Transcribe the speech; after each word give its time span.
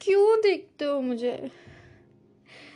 क्यों 0.00 0.40
देखते 0.40 0.84
हो 0.84 1.00
मुझे? 1.00 1.50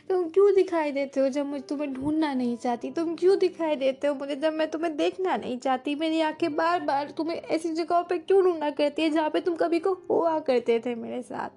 तुम 0.09 0.29
क्यों 0.29 0.55
दिखाई 0.55 0.91
देते 0.91 1.19
हो 1.19 1.29
जब 1.29 1.45
मुझे, 1.45 1.63
तुम्हें 1.69 1.93
ढूंढना 1.93 2.33
नहीं 2.33 2.57
चाहती? 2.57 2.91
तुम 2.91 3.15
क्यों 3.15 3.39
दिखाई 3.39 3.75
देते 3.75 4.07
हो 4.07 4.15
मुझे 4.15 4.35
जब 4.35 4.53
मैं 4.53 4.71
तुम्हें 4.71 4.97
देखना 4.97 5.37
नहीं 5.37 5.57
चाहती? 5.57 5.95
मेरी 5.95 6.21
आँखें 6.21 6.55
बार 6.55 6.79
बार 6.79 7.11
तुम्हें 7.11 7.37
ऐसी 7.37 7.69
जगहों 7.69 8.03
पे 8.03 8.17
क्यों 8.17 8.43
ढूंढना 8.43 8.69
करती 8.69 9.01
है 9.01 9.09
जहाँ 9.09 9.29
पे 9.29 9.41
तुम 9.41 9.55
कभी 9.55 9.79
को 9.79 9.93
हुआ 10.09 10.39
करते 10.39 10.79
थे 10.79 10.95
मेरे 10.95 11.21
साथ? 11.21 11.49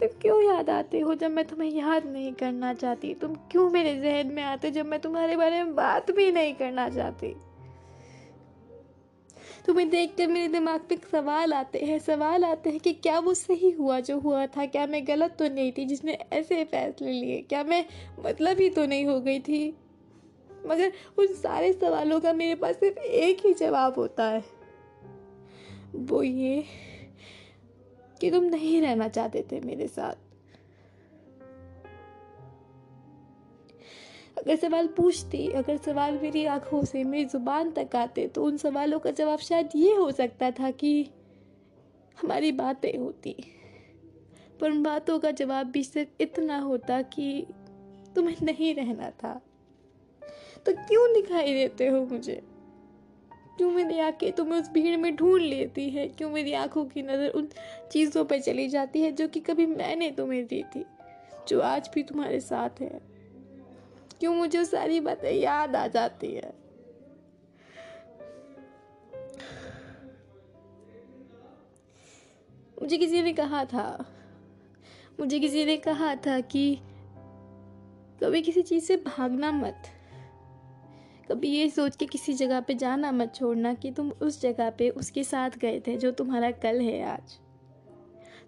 तुम 0.00 0.20
क्यों 0.20 0.54
याद 0.54 0.70
आते 0.70 1.00
हो 1.00 1.14
जब 1.14 1.30
मैं 1.30 1.44
तुम्हें 1.44 1.70
याद 1.70 2.06
नहीं 2.06 2.32
करना 2.32 2.74
चाहती? 2.74 3.14
तुम 3.14 3.34
क्यों 3.34 3.70
मेरे 3.70 4.00
जहन 4.00 4.34
में 4.34 4.42
आते 4.42 4.70
जब 4.70 4.86
मैं 4.86 5.00
तुम्हारे 5.00 5.36
बारे 5.36 5.64
में 5.64 5.74
बात 5.74 6.10
भी 6.10 6.32
नहीं 6.32 6.54
करना 6.54 6.88
चाहती? 6.88 7.36
तुम्हें 9.66 9.90
देख 9.90 10.14
कर 10.18 10.26
मेरे 10.26 10.48
दिमाग 10.48 10.80
पे 10.80 10.96
सवाल 11.12 11.52
आते 11.52 11.78
हैं, 11.78 11.98
सवाल 11.98 12.44
आते 12.44 12.70
हैं 12.70 12.80
कि 12.80 12.92
क्या 12.92 13.18
वो 13.18 13.34
सही 13.34 13.70
हुआ 13.70 14.00
जो 14.00 14.18
हुआ 14.18 14.46
था? 14.46 14.66
क्या 14.66 14.86
मैं 14.86 15.06
गलत 15.06 15.36
तो 15.38 15.48
नहीं 15.48 15.72
थी 15.72 15.84
जिसने 15.84 16.18
ऐसे 16.32 16.64
फैसले 16.64 17.12
लिए? 17.12 17.42
क्या 17.42 17.64
मैं 17.64 17.84
मतलब 18.20 18.60
ही 18.60 18.68
तो 18.68 18.86
नहीं 18.86 19.06
हो 19.06 19.20
गई 19.20 19.40
थी? 19.40 19.76
मगर 20.66 20.92
उन 21.18 21.26
सारे 21.26 21.72
सवालों 21.72 22.20
का 22.20 22.32
मेरे 22.32 22.54
पास 22.54 22.74
सिर्फ़ 22.74 22.98
एक 22.98 23.46
ही 23.46 23.54
जवाब 23.54 23.94
होता 23.94 24.24
है। 24.24 24.44
वो 25.94 26.22
ये 26.22 26.64
कि 28.20 28.30
तुम 28.30 28.44
नहीं 28.44 28.80
रहना 28.82 29.08
चाहते 29.08 29.44
थे 29.52 29.60
मेरे 29.60 29.88
साथ। 29.88 30.14
अगर 34.38 34.56
सवाल 34.56 34.86
पूछती, 34.86 35.48
अगर 35.48 35.76
सवाल 35.76 36.18
मेरी 36.22 36.44
आँखों 36.44 36.84
से 36.84 37.04
मेरी 37.04 37.24
ज़ुबान 37.24 37.70
तक 37.70 37.96
आते 37.96 38.26
तो 38.28 38.44
उन 38.44 38.56
सवालों 38.56 38.98
का 38.98 39.10
जवाब 39.10 39.38
शायद 39.38 39.68
ये 39.76 39.94
हो 39.94 40.10
सकता 40.12 40.50
था 40.50 40.70
कि 40.70 41.10
हमारी 42.22 42.52
बातें 42.52 42.98
होती। 42.98 43.36
पर 44.60 44.70
उन 44.70 44.82
बातों 44.82 45.18
का 45.18 45.30
जवाब 45.30 45.66
भी 45.66 45.84
सिर्फ़ 45.84 46.22
इतना 46.22 46.58
होता 46.58 47.02
कि 47.02 47.46
तुम्हें 48.14 48.36
नहीं 48.42 48.74
रहना 48.74 49.10
था। 49.10 49.40
तो 50.66 50.72
क्यों 50.72 51.12
दिखाई 51.14 51.54
देते 51.54 51.86
हो 51.86 52.04
मुझे? 52.04 52.42
क्यों 53.56 53.70
मेरी 53.70 53.98
आँखें 53.98 54.32
तुम्हें 54.32 54.60
उस 54.60 54.68
भीड़ 54.68 54.96
में 54.96 55.16
ढूंढ 55.16 55.42
लेती 55.42 55.90
है? 55.90 56.08
क्यों 56.08 56.30
मेरी 56.30 56.52
आँखों 56.52 56.84
की 56.84 57.02
नज़र 57.02 57.28
उन 57.28 57.48
चीज़ों 57.92 58.24
पर 58.24 58.40
चली 58.40 58.68
जाती 58.68 59.02
है 59.02 59.12
जो 59.12 59.28
कि 59.28 59.40
कभी 59.40 59.66
मैंने 59.66 60.10
तुम्हें 60.10 60.46
दी 60.46 60.62
थी, 60.62 60.84
जो 61.48 61.60
आज 61.60 61.90
भी 61.94 62.02
तुम्हारे 62.02 62.40
साथ 62.40 62.80
है? 62.80 63.13
क्यों 64.24 64.34
मुझे 64.34 64.64
सारी 64.64 65.00
बातें 65.00 65.32
याद 65.32 65.74
आ 65.76 65.86
जाती 65.86 66.26
है? 66.34 66.52
मुझे 72.82 72.98
किसी 72.98 73.22
ने 73.22 73.32
कहा 73.32 73.64
था, 73.64 74.06
मुझे 75.20 75.40
किसी 75.40 75.64
ने 75.64 75.76
कहा 75.76 76.14
था 76.16 76.40
कि 76.40 76.78
कभी 78.22 78.42
किसी 78.42 78.62
चीज़ 78.62 78.84
से 78.84 78.96
भागना 78.96 79.50
मत। 79.52 79.82
कभी 81.30 81.48
ये 81.48 81.68
सोच 81.70 81.96
के 81.96 82.06
किसी 82.06 82.32
जगह 82.32 82.60
पे 82.60 82.74
जाना 82.74 83.12
मत 83.12 83.34
छोड़ना 83.34 83.74
कि 83.74 83.90
तुम 83.90 84.10
उस 84.10 84.40
जगह 84.40 84.70
पे 84.70 84.90
उसके 84.90 85.24
साथ 85.24 85.50
गए 85.58 85.80
थे 85.80 85.96
जो 85.96 86.10
तुम्हारा 86.10 86.50
कल 86.50 86.80
है 86.80 87.02
आज। 87.04 87.38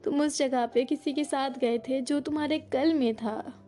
तुम 0.05 0.21
उस 0.21 0.39
जगह 0.39 0.67
पे 0.67 0.85
किसी 0.85 1.13
के 1.13 1.25
साथ 1.25 1.51
गए 1.51 1.79
थे 1.79 2.01
जो 2.01 2.21
तुम्हारे 2.21 2.59
कल 2.59 2.95
में 2.95 3.15
था। 3.15 3.63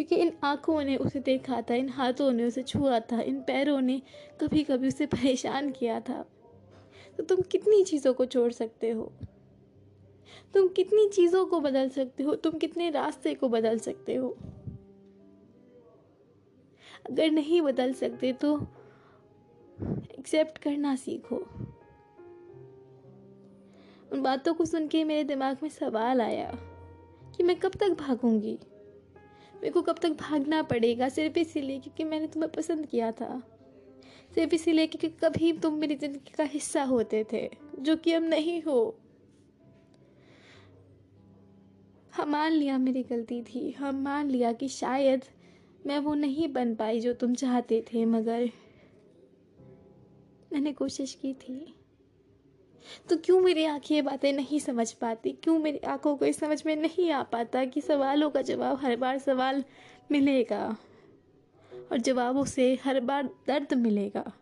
क्योंकि 0.00 0.16
इन 0.16 0.32
आँखों 0.44 0.84
ने 0.84 0.96
उसे 0.96 1.20
देखा 1.20 1.62
था, 1.62 1.74
इन 1.74 1.88
हाथों 1.88 2.32
ने 2.32 2.44
उसे 2.44 2.62
छुआ 2.62 3.00
था, 3.00 3.20
इन 3.20 3.40
पैरों 3.40 3.80
ने 3.80 4.02
कभी 4.40 4.62
कभी 4.62 4.88
उसे 4.88 5.06
परेशान 5.06 5.70
किया 5.70 6.00
था। 6.00 6.24
तो 7.16 7.22
तुम 7.22 7.40
कितनी 7.40 7.84
चीज़ों 7.84 8.14
को 8.14 8.26
छोड़ 8.26 8.52
सकते 8.52 8.90
हो? 8.90 9.12
तुम 10.54 10.68
कितनी 10.68 11.08
चीज़ों 11.08 11.46
को 11.46 11.60
बदल 11.60 11.88
सकते 11.88 12.22
हो? 12.22 12.34
तुम 12.34 12.52
कितने 12.52 12.90
रास्ते 12.90 13.34
को 13.34 13.48
बदल 13.48 13.78
सकते 13.78 14.14
हो? 14.14 14.36
अगर 17.10 17.30
नहीं 17.30 17.62
बदल 17.62 17.92
सकते 17.92 18.32
तो 18.32 18.66
एक्सेप्ट 20.18 20.58
करना 20.58 20.96
सीखो। 20.96 21.36
उन 24.12 24.22
बातों 24.22 24.54
को 24.54 24.64
सुन 24.64 24.88
के 24.88 25.04
मेरे 25.04 25.24
दिमाग 25.24 25.58
में 25.62 25.70
सवाल 25.70 26.20
आया 26.20 26.52
कि 27.36 27.42
मैं 27.42 27.56
कब 27.56 27.72
तक 27.80 27.90
भागूँगी? 27.90 28.58
मेरे 29.60 29.70
को 29.70 29.82
कब 29.82 29.98
तक 29.98 30.10
भागना 30.10 30.62
पड़ेगा 30.62 31.08
सिर्फ़ 31.08 31.38
इसीलिए 31.38 31.78
क्योंकि 31.78 32.04
मैंने 32.04 32.26
तुम्हें 32.26 32.50
पसंद 32.52 32.86
किया 32.86 33.10
था। 33.12 33.42
सिर्फ़ 34.34 34.54
इसीलिए 34.54 34.86
क्योंकि 34.86 35.08
कभी 35.24 35.52
तुम 35.52 35.74
मेरी 35.74 35.94
ज़िंदगी 35.96 36.32
का 36.36 36.44
हिस्सा 36.44 36.82
होते 36.82 37.24
थे, 37.32 37.48
जो 37.78 37.96
कि 37.96 38.12
अब 38.12 38.22
नहीं 38.22 38.62
हो। 38.62 38.96
हम 42.16 42.30
मान 42.30 42.52
लिया 42.52 42.78
मेरी 42.78 43.02
गलती 43.02 43.42
थी, 43.42 43.70
हम 43.70 44.02
मान 44.02 44.30
लिया 44.30 44.52
कि 44.52 44.68
शायद 44.68 45.24
मैं 45.86 45.98
वो 45.98 46.14
नहीं 46.14 46.52
बन 46.52 46.74
पाई 46.74 47.00
जो 47.00 47.12
तुम 47.12 47.34
चाहते 47.34 47.84
थे, 47.92 48.04
मगर 48.04 48.50
मैंने 50.52 50.72
कोशिश 50.72 51.14
की 51.14 51.32
थी। 51.34 51.74
तो 53.08 53.16
क्यों 53.16 53.40
मेरी 53.40 53.64
आँखें 53.64 53.94
ये 53.94 54.02
बातें 54.02 54.32
नहीं 54.32 54.58
समझ 54.58 54.92
पाती? 54.92 55.32
क्यों 55.32 55.58
मेरी 55.58 55.78
आँखों 55.78 56.16
को 56.16 56.32
समझ 56.32 56.66
में 56.66 56.76
नहीं 56.76 57.10
आ 57.10 57.22
पाता 57.22 57.64
कि 57.64 57.80
सवालों 57.80 58.30
का 58.30 58.42
जवाब 58.42 58.78
हर 58.80 58.96
बार 58.96 59.18
सवाल 59.18 59.64
मिलेगा? 60.10 60.76
और 61.92 61.98
जवाबों 61.98 62.44
से 62.44 62.78
हर 62.84 63.00
बार 63.00 63.30
दर्द 63.46 63.74
मिलेगा। 63.74 64.32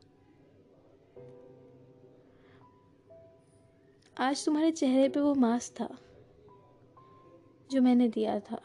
आज 4.19 4.45
तुम्हारे 4.45 4.71
चेहरे 4.71 5.09
पे 5.09 5.21
वो 5.21 5.35
मास्क 5.35 5.81
था, 5.81 5.99
जो 7.71 7.83
मैंने 7.83 8.09
दिया 8.09 8.41
था। 8.41 8.63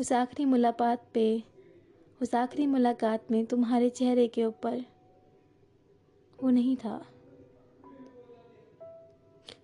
उस 0.00 0.12
आखिरी 0.12 0.44
मुलाकात 0.44 1.06
पे, 1.14 1.42
उस 2.22 2.34
आखिरी 2.34 2.66
मुलाकात 2.66 3.30
में 3.30 3.46
तुम्हारे 3.46 3.90
चेहरे 3.90 4.28
के 4.28 4.44
ऊपर 4.44 4.84
वो 6.42 6.50
नहीं 6.50 6.76
था। 6.76 7.11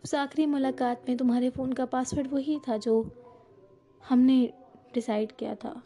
उस 0.04 0.14
आखिरी 0.14 0.46
मुलाकात 0.46 1.04
में 1.08 1.16
तुम्हारे 1.16 1.50
फ़ोन 1.50 1.72
का 1.72 1.84
पासवर्ड 1.84 2.32
वही 2.32 2.60
था 2.68 2.76
जो 2.76 3.10
हमने 4.08 4.52
डिसाइड 4.94 5.32
किया 5.32 5.54
था। 5.54 5.82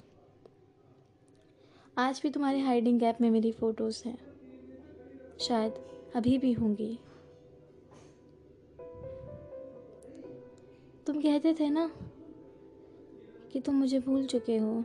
आज 1.98 2.20
भी 2.22 2.30
तुम्हारे 2.30 2.60
हाइडिंग 2.60 3.02
ऐप 3.02 3.18
में 3.20 3.30
मेरी 3.30 3.52
फ़ोटोज़ 3.52 4.02
हैं। 4.08 4.18
शायद 5.40 5.72
अभी 6.14 6.38
भी 6.38 6.52
होंगी। 6.52 6.98
तुम 11.06 11.20
कहते 11.20 11.54
थे 11.60 11.70
ना 11.70 11.90
कि 13.52 13.60
तुम 13.60 13.74
मुझे 13.74 14.00
भूल 14.00 14.26
चुके 14.26 14.56
हो। 14.56 14.84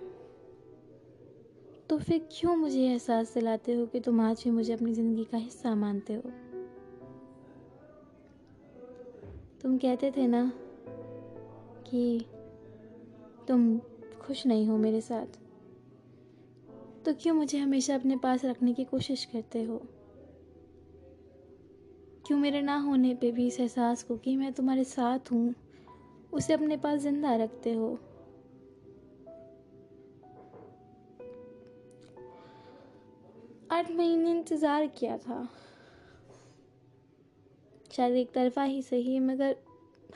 तो 1.89 1.97
फिर 1.97 2.27
क्यों 2.31 2.55
मुझे 2.55 2.87
एहसास 2.87 3.33
दिलाते 3.33 3.73
हो 3.73 3.85
कि 3.85 3.99
तुम 3.99 4.21
आज 4.21 4.41
भी 4.43 4.51
मुझे 4.51 4.73
अपनी 4.73 4.93
ज़िंदगी 4.93 5.23
का 5.23 5.37
हिस्सा 5.37 5.75
मानते 5.75 6.13
हो? 6.13 6.46
तुम 9.61 9.77
कहते 9.77 10.11
थे 10.11 10.27
ना 10.27 10.51
कि 11.87 12.25
तुम 13.47 13.77
खुश 14.21 14.45
नहीं 14.45 14.67
हो 14.67 14.77
मेरे 14.77 15.01
साथ 15.01 15.25
तो 17.05 17.13
क्यों 17.13 17.35
मुझे 17.35 17.57
हमेशा 17.57 17.95
अपने 17.95 18.15
पास 18.17 18.45
रखने 18.45 18.73
की 18.73 18.83
कोशिश 18.83 19.25
करते 19.25 19.63
हो? 19.63 19.81
क्यों 22.27 22.37
मेरे 22.37 22.61
ना 22.61 22.77
होने 22.77 23.13
पे 23.15 23.31
भी 23.31 23.47
इस 23.47 23.59
एहसास 23.59 24.03
को 24.03 24.17
कि 24.17 24.35
मैं 24.35 24.53
तुम्हारे 24.53 24.83
साथ 24.83 25.31
हूँ, 25.31 25.55
उसे 26.33 26.53
अपने 26.53 26.77
पास 26.77 26.99
ज़िंदा 26.99 27.35
रखते 27.35 27.73
हो? 27.73 27.99
आठ 33.71 33.91
महीने 33.91 34.31
इंतज़ार 34.31 34.87
किया 34.87 35.17
था। 35.17 35.49
शायद 37.97 38.15
एक 38.15 38.31
तरफा 38.31 38.63
ही 38.63 38.81
सही 38.81 39.13
है, 39.13 39.19
मगर 39.19 39.55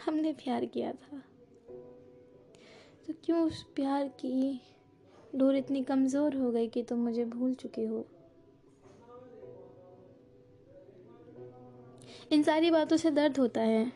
हमने 0.06 0.34
प्यार 0.34 0.66
किया 0.66 0.92
था। 0.92 1.24
तो 3.08 3.14
क्यों 3.26 3.48
उस 3.48 3.64
प्यार 3.64 4.08
की 4.08 4.62
डोर 5.36 5.56
इतनी 5.56 5.84
कमज़ोर 5.84 6.36
हो 6.36 6.52
गई 6.52 6.68
कि 6.68 6.84
तुम 6.84 6.98
तो 6.98 7.04
मुझे 7.04 7.26
भूल 7.26 7.54
चुके 7.54 7.86
हो? 7.86 8.06
इन 12.32 12.44
सारी 12.44 12.72
बातों 12.72 12.98
से 12.98 13.12
दर्द 13.12 13.38
होता 13.38 13.62
है। 13.62 13.92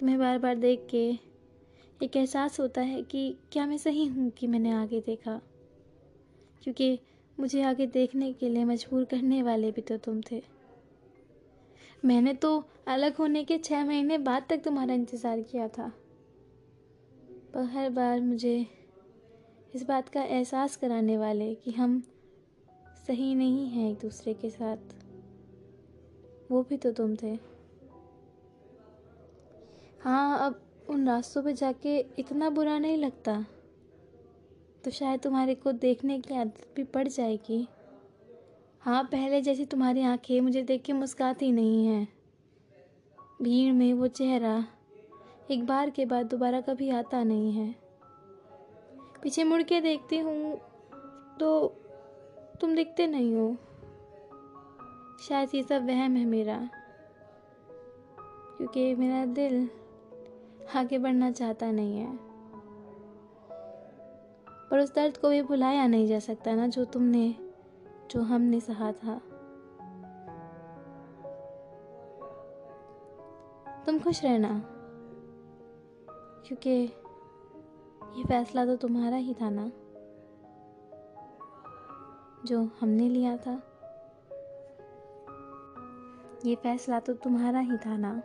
तुम्हें 0.00 0.18
बार 0.18 0.38
बार 0.38 0.54
देख 0.54 0.86
के 0.90 1.10
एक 2.04 2.16
एहसास 2.16 2.60
होता 2.60 2.80
है 2.80 3.02
कि 3.02 3.36
क्या 3.52 3.66
मैं 3.66 3.78
सही 3.78 4.06
हूँ 4.06 4.30
कि 4.30 4.46
मैंने 4.46 4.70
आगे 4.70 5.00
देखा? 5.00 5.40
क्योंकि 6.62 6.98
मुझे 7.40 7.62
आगे 7.62 7.86
देखने 7.86 8.32
के 8.32 8.48
लिए 8.48 8.64
मजबूर 8.64 9.04
करने 9.04 9.42
वाले 9.42 9.70
भी 9.70 9.80
तो 9.80 9.96
तुम 9.96 10.20
थे। 10.20 10.59
मैंने 12.02 12.32
तो 12.34 12.52
अलग 12.88 13.16
होने 13.16 13.42
के 13.44 13.58
छः 13.58 13.84
महीने 13.84 14.18
बाद 14.18 14.44
तक 14.48 14.62
तुम्हारा 14.64 14.94
इंतज़ार 14.94 15.40
किया 15.40 15.66
था। 15.68 15.92
पर 17.54 17.64
हर 17.72 17.90
बार 17.90 18.20
मुझे 18.20 18.66
इस 19.74 19.82
बात 19.82 20.08
का 20.08 20.22
एहसास 20.22 20.76
कराने 20.76 21.16
वाले 21.18 21.54
कि 21.54 21.70
हम 21.70 22.02
सही 23.06 23.34
नहीं 23.34 23.68
हैं 23.68 23.90
एक 23.90 23.98
दूसरे 23.98 24.34
के 24.34 24.50
साथ। 24.50 24.94
वो 26.50 26.62
भी 26.62 26.76
तो 26.76 26.92
तुम 26.92 27.14
थे। 27.16 27.38
हाँ 30.00 30.46
अब 30.46 30.60
उन 30.90 31.06
रास्तों 31.08 31.42
पे 31.42 31.52
जाके 31.52 31.98
इतना 32.18 32.50
बुरा 32.50 32.78
नहीं 32.78 32.96
लगता। 32.96 33.44
तो 34.84 34.90
शायद 34.90 35.20
तुम्हारे 35.20 35.54
को 35.54 35.72
देखने 35.72 36.18
की 36.18 36.34
आदत 36.34 36.66
भी 36.76 36.84
पड़ 36.84 37.06
जाएगी। 37.08 37.66
हाँ 38.82 39.02
पहले 39.04 39.40
जैसी 39.40 39.64
तुम्हारी 39.64 40.02
आँखें 40.02 40.40
मुझे 40.40 40.62
देख 40.62 40.82
के 40.82 40.92
मुस्काती 40.92 41.50
नहीं 41.52 41.86
हैं। 41.86 42.06
भीड़ 43.42 43.72
में 43.72 43.92
वो 43.94 44.06
चेहरा 44.08 44.52
एक 45.50 45.66
बार 45.66 45.90
के 45.90 46.04
बाद 46.04 46.26
दोबारा 46.26 46.60
कभी 46.60 46.88
आता 46.90 47.22
नहीं 47.22 47.52
है। 47.52 47.74
पीछे 49.22 49.44
मुड़ 49.44 49.62
के 49.62 49.80
देखती 49.80 50.18
हूँ 50.18 50.56
तो 51.40 51.50
तुम 52.60 52.74
दिखते 52.74 53.06
नहीं 53.06 53.34
हो। 53.34 53.56
शायद 55.22 55.54
ये 55.54 55.62
सब 55.62 55.86
वहम 55.86 56.16
है 56.16 56.24
मेरा, 56.24 56.58
क्योंकि 58.56 58.94
मेरा 58.94 59.24
दिल 59.26 59.68
आगे 60.76 60.98
बढ़ना 60.98 61.30
चाहता 61.32 61.70
नहीं 61.70 61.98
है। 61.98 62.18
पर 64.70 64.78
उस 64.78 64.94
दर्द 64.94 65.16
को 65.16 65.28
भी 65.28 65.42
भुलाया 65.42 65.86
नहीं 65.86 66.08
जा 66.08 66.18
सकता 66.18 66.54
ना 66.54 66.66
जो 66.66 66.84
तुमने 66.84 67.49
जो 68.10 68.22
हमने 68.22 68.60
सहा 68.60 68.92
था। 68.92 69.20
तुम 73.86 73.98
खुश 73.98 74.24
रहना, 74.24 74.48
क्योंकि 76.46 76.70
ये 78.16 78.24
फैसला 78.24 78.64
तो 78.66 78.76
तुम्हारा 78.76 79.16
ही 79.16 79.34
था 79.34 79.50
ना, 79.50 79.70
जो 82.46 82.62
हमने 82.80 83.08
लिया 83.08 83.36
था। 83.36 83.60
ये 86.44 86.54
फैसला 86.54 87.00
तो 87.00 87.14
तुम्हारा 87.14 87.60
ही 87.60 87.76
था 87.76 87.96
ना, 87.96 88.22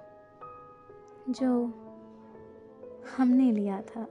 जो 1.29 1.51
हमने 3.17 3.51
लिया 3.51 3.81
था। 3.81 4.07